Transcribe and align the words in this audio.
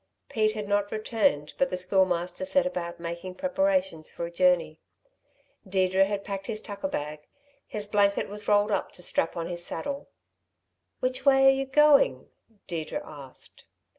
Pete 0.29 0.53
had 0.53 0.67
not 0.67 0.91
returned, 0.91 1.53
but 1.59 1.69
the 1.69 1.77
Schoolmaster 1.77 2.43
set 2.43 2.65
about 2.65 2.99
making 2.99 3.35
preparations 3.35 4.09
for 4.09 4.25
a 4.25 4.31
journey. 4.31 4.79
Deirdre 5.69 6.05
had 6.05 6.23
packed 6.23 6.47
his 6.47 6.59
tucker 6.59 6.87
bag; 6.87 7.27
his 7.67 7.85
blanket 7.85 8.27
was 8.27 8.47
rolled 8.47 8.71
up 8.71 8.91
to 8.93 9.03
strap 9.03 9.37
on 9.37 9.45
his 9.47 9.63
saddle. 9.63 10.09
"Which 11.01 11.23
way 11.23 11.45
are 11.45 11.51
you 11.55 11.67
going?" 11.67 12.31
Deirdre 12.65 13.03
asked. 13.05 13.65